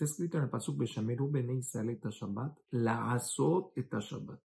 Está 0.00 0.04
escrito 0.04 0.38
en 0.38 0.44
el 0.44 0.50
Pasuk 0.50 0.78
Beshameru 0.78 1.30
Bene 1.30 1.54
Israel 1.54 1.90
et 1.90 2.06
Shabbat, 2.06 2.58
la 2.70 3.12
Azot 3.12 3.72
et 3.76 3.92
Shabbat. 3.92 4.40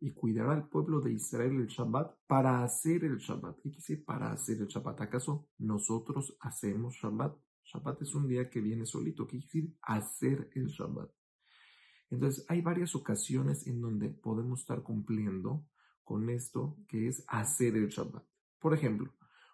Y 0.00 0.12
cuidará 0.14 0.52
al 0.52 0.68
pueblo 0.68 1.00
de 1.00 1.12
Israel 1.12 1.60
el 1.60 1.66
Shabbat 1.66 2.20
para 2.26 2.64
hacer 2.64 3.04
el 3.04 3.18
Shabbat. 3.18 3.58
¿Qué 3.60 3.70
quiere 3.70 4.02
para 4.02 4.32
hacer 4.32 4.62
el 4.62 4.68
Shabbat? 4.68 5.00
¿Acaso 5.02 5.48
nosotros 5.58 6.38
hacemos 6.40 6.94
Shabbat? 6.94 7.36
Shabbat 7.64 8.02
es 8.02 8.14
un 8.14 8.26
día 8.26 8.48
que 8.48 8.60
viene 8.60 8.86
solito. 8.86 9.26
¿Qué 9.26 9.40
quiere 9.40 9.66
decir 9.68 9.76
hacer 9.82 10.50
el 10.54 10.68
Shabbat? 10.68 11.10
Entonces, 12.08 12.46
hay 12.48 12.62
varias 12.62 12.94
ocasiones 12.94 13.66
en 13.66 13.80
donde 13.80 14.08
podemos 14.08 14.60
estar 14.60 14.82
cumpliendo 14.82 15.66
con 16.02 16.30
esto 16.30 16.78
que 16.88 17.08
es 17.08 17.24
hacer 17.28 17.76
el 17.76 17.88
Shabbat. 17.88 18.24
Por 18.58 18.74
ejemplo, 18.74 19.12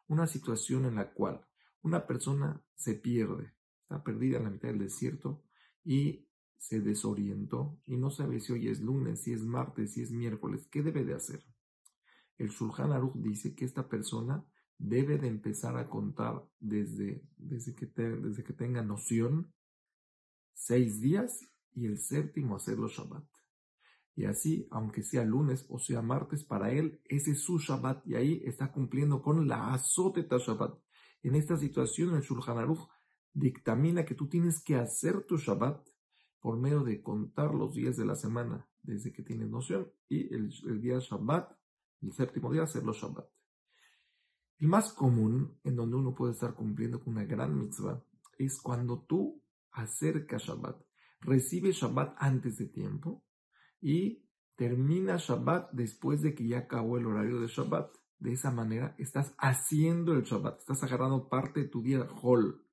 una 0.08 0.26
situación 0.26 0.84
en 0.86 0.96
la 0.96 1.12
cual 1.12 1.46
una 1.82 2.06
persona 2.06 2.62
se 2.74 2.94
pierde, 2.94 3.54
está 3.82 4.02
perdida 4.02 4.38
en 4.38 4.44
la 4.44 4.50
mitad 4.50 4.68
del 4.68 4.80
desierto 4.80 5.44
y 5.84 6.28
se 6.56 6.80
desorientó 6.80 7.80
y 7.86 7.96
no 7.96 8.10
sabe 8.10 8.40
si 8.40 8.52
hoy 8.52 8.68
es 8.68 8.80
lunes, 8.80 9.22
si 9.22 9.32
es 9.32 9.44
martes, 9.44 9.92
si 9.92 10.02
es 10.02 10.10
miércoles, 10.10 10.66
¿qué 10.70 10.82
debe 10.82 11.04
de 11.04 11.14
hacer? 11.14 11.44
El 12.36 12.48
Shulchan 12.48 12.92
Aruch 12.92 13.14
dice 13.16 13.54
que 13.54 13.64
esta 13.64 13.88
persona 13.88 14.44
debe 14.76 15.18
de 15.18 15.28
empezar 15.28 15.76
a 15.76 15.88
contar 15.88 16.44
desde, 16.58 17.22
desde, 17.36 17.74
que, 17.74 17.86
desde 17.86 18.44
que 18.44 18.52
tenga 18.52 18.82
noción 18.82 19.52
seis 20.54 21.00
días 21.00 21.40
y 21.74 21.86
el 21.86 21.98
séptimo 21.98 22.56
hacerlo 22.56 22.88
Shabbat. 22.88 23.24
Y 24.18 24.24
así, 24.24 24.66
aunque 24.72 25.04
sea 25.04 25.24
lunes 25.24 25.64
o 25.68 25.78
sea 25.78 26.02
martes, 26.02 26.42
para 26.42 26.72
él 26.72 27.00
ese 27.04 27.30
es 27.30 27.40
su 27.40 27.60
Shabbat 27.60 28.04
y 28.04 28.16
ahí 28.16 28.42
está 28.44 28.72
cumpliendo 28.72 29.22
con 29.22 29.46
la 29.46 29.72
azoteta 29.72 30.38
Shabbat. 30.38 30.76
En 31.22 31.36
esta 31.36 31.56
situación 31.56 32.16
el 32.16 32.22
Shulchan 32.22 32.58
Aruch 32.58 32.88
dictamina 33.32 34.04
que 34.04 34.16
tú 34.16 34.28
tienes 34.28 34.60
que 34.60 34.74
hacer 34.74 35.24
tu 35.24 35.36
Shabbat 35.36 35.86
por 36.40 36.58
medio 36.58 36.82
de 36.82 37.00
contar 37.00 37.54
los 37.54 37.74
días 37.74 37.96
de 37.96 38.06
la 38.06 38.16
semana 38.16 38.68
desde 38.82 39.12
que 39.12 39.22
tienes 39.22 39.50
noción 39.50 39.88
y 40.08 40.34
el, 40.34 40.50
día 40.80 40.98
Shabbat, 40.98 41.56
el 42.02 42.12
séptimo 42.12 42.52
día, 42.52 42.64
hacerlo 42.64 42.94
Shabbat. 42.94 43.28
El 44.58 44.66
más 44.66 44.92
común 44.94 45.60
en 45.62 45.76
donde 45.76 45.94
uno 45.94 46.12
puede 46.16 46.32
estar 46.32 46.54
cumpliendo 46.54 46.98
con 46.98 47.12
una 47.12 47.24
gran 47.24 47.56
mitzvah 47.56 48.02
es 48.36 48.60
cuando 48.60 49.04
tú 49.04 49.40
acercas 49.70 50.42
Shabbat 50.42 50.82
recibe 51.20 51.70
Shabbat 51.70 52.16
antes 52.18 52.58
de 52.58 52.66
tiempo 52.66 53.22
y 53.80 54.24
termina 54.56 55.16
Shabbat 55.16 55.70
después 55.72 56.22
de 56.22 56.34
que 56.34 56.46
ya 56.46 56.58
acabó 56.58 56.98
el 56.98 57.06
horario 57.06 57.40
de 57.40 57.48
Shabbat. 57.48 57.90
De 58.18 58.32
esa 58.32 58.50
manera 58.50 58.96
estás 58.98 59.34
haciendo 59.38 60.12
el 60.12 60.22
Shabbat, 60.22 60.58
estás 60.58 60.82
agarrando 60.82 61.28
parte 61.28 61.60
de 61.60 61.68
tu 61.68 61.82
día 61.82 62.08
Hol, 62.20 62.64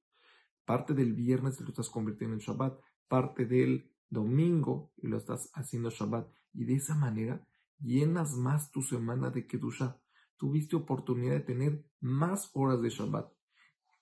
parte 0.65 0.95
del 0.95 1.13
viernes 1.13 1.61
lo 1.61 1.67
estás 1.67 1.89
convirtiendo 1.89 2.35
en 2.35 2.41
Shabbat, 2.41 2.79
parte 3.07 3.45
del 3.45 3.91
domingo 4.09 4.91
y 4.97 5.07
lo 5.07 5.17
estás 5.17 5.51
haciendo 5.53 5.91
Shabbat. 5.91 6.27
Y 6.53 6.65
de 6.65 6.75
esa 6.75 6.95
manera 6.95 7.47
llenas 7.79 8.35
más 8.35 8.71
tu 8.71 8.81
semana 8.81 9.29
de 9.29 9.45
Kedusha. 9.45 10.01
Tuviste 10.37 10.75
oportunidad 10.75 11.33
de 11.33 11.41
tener 11.41 11.85
más 12.01 12.49
horas 12.53 12.81
de 12.81 12.89
Shabbat. 12.89 13.31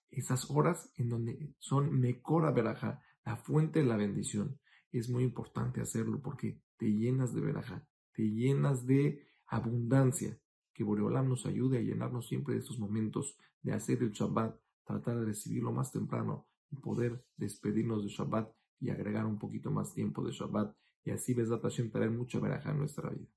Esas 0.10 0.50
horas 0.50 0.92
en 0.96 1.10
donde 1.10 1.56
son 1.60 2.00
Mekora 2.00 2.52
Beraja, 2.52 3.02
la 3.26 3.36
fuente 3.36 3.80
de 3.80 3.86
la 3.86 3.98
bendición. 3.98 4.60
Es 4.92 5.10
muy 5.10 5.24
importante 5.24 5.82
hacerlo 5.82 6.22
porque 6.22 6.62
te 6.84 6.92
llenas 6.92 7.34
de 7.34 7.40
veraja, 7.40 7.88
te 8.12 8.24
llenas 8.24 8.86
de 8.86 9.26
abundancia. 9.48 10.38
Que 10.74 10.84
Boreolam 10.84 11.30
nos 11.30 11.46
ayude 11.46 11.78
a 11.78 11.82
llenarnos 11.82 12.28
siempre 12.28 12.56
de 12.56 12.60
estos 12.60 12.78
momentos 12.78 13.38
de 13.62 13.72
hacer 13.72 14.04
el 14.04 14.12
Shabbat, 14.12 14.60
tratar 14.84 15.18
de 15.18 15.28
recibirlo 15.28 15.72
más 15.72 15.94
temprano 15.94 16.46
y 16.70 16.76
poder 16.76 17.26
despedirnos 17.38 18.04
de 18.04 18.10
Shabbat 18.10 18.52
y 18.82 18.90
agregar 18.90 19.26
un 19.26 19.40
poquito 19.40 19.72
más 19.72 19.94
tiempo 19.94 20.26
de 20.26 20.34
Shabbat 20.34 20.76
y 21.06 21.12
así 21.12 21.34
ves 21.34 21.48
Hashem 21.48 21.90
traer 21.90 22.12
mucha 22.12 22.42
veraja 22.42 22.72
en 22.72 22.80
nuestra 22.80 23.10
vida. 23.12 23.30